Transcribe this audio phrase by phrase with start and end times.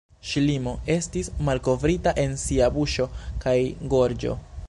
[0.27, 3.07] Ŝlimo estis malkovrita en sia buŝo
[3.47, 3.57] kaj
[3.95, 4.37] gorĝo.